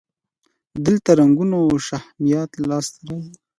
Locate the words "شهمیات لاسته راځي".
1.87-3.25